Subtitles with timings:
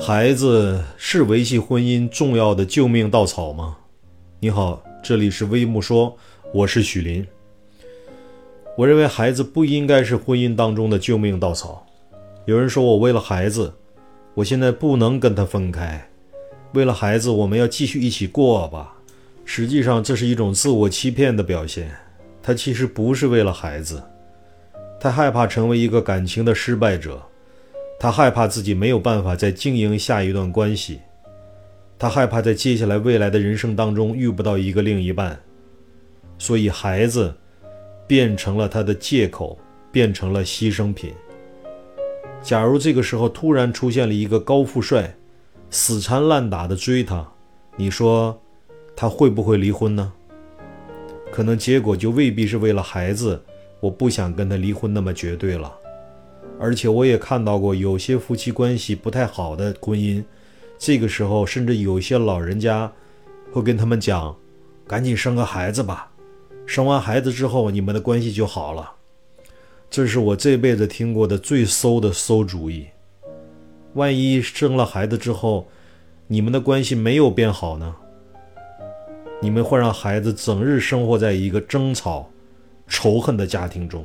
[0.00, 3.76] 孩子是维系婚姻重要的救命稻草吗？
[4.38, 6.16] 你好，这里是微木说，
[6.54, 7.26] 我是许林。
[8.76, 11.84] 我认为孩子不应该是婚姻当中的救命稻草。
[12.46, 13.72] 有人说我为了孩子，
[14.34, 16.08] 我现在不能跟他分开，
[16.74, 18.94] 为了孩子我们要继续一起过吧。
[19.44, 21.90] 实际上这是一种自我欺骗的表现。
[22.40, 24.02] 他其实不是为了孩子，
[25.00, 27.20] 他害怕成为一个感情的失败者。
[27.98, 31.00] 他害怕自己没有办法再经营下一段关系，
[31.98, 35.38] 他害怕在接下来未来的人生当中遇不到一个另一半，
[36.38, 37.34] 所以孩子
[38.06, 39.58] 变成了他的借口，
[39.90, 41.12] 变成了牺牲品。
[42.40, 45.12] 假如这个时候突然出现了一个高富帅，
[45.70, 47.26] 死缠烂打的追他，
[47.74, 48.40] 你说
[48.94, 50.12] 他会不会离婚呢？
[51.32, 53.42] 可能结果就未必是为了孩子，
[53.80, 55.70] 我不想跟他离婚那么绝对了。
[56.60, 60.22] 而且我也看到过有些夫妻关系不太好的婚姻，
[60.76, 62.90] 这个时候甚至有些老人家
[63.52, 64.36] 会跟他们讲
[64.86, 66.10] ：“赶紧生个孩子吧，
[66.66, 68.92] 生完孩子之后你们的关系就好了。”
[69.88, 72.86] 这是我这辈子听过的最馊的馊主意。
[73.94, 75.66] 万一生了孩子之后，
[76.26, 77.94] 你们的关系没有变好呢？
[79.40, 82.28] 你们会让孩子整日生活在一个争吵、
[82.86, 84.04] 仇恨的家庭中。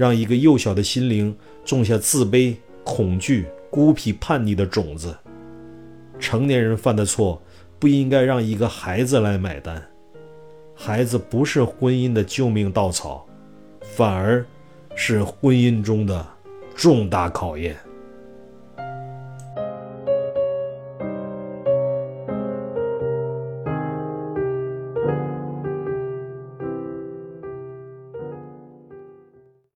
[0.00, 5.14] 让一个幼小的心灵种下自卑、恐惧、孤僻、叛逆的种子。
[6.18, 7.42] 成年人犯的错
[7.78, 9.86] 不应该让一个孩子来买单。
[10.74, 13.26] 孩子不是婚姻的救命稻草，
[13.82, 14.42] 反而
[14.94, 16.26] 是婚姻中的
[16.74, 17.76] 重大考验。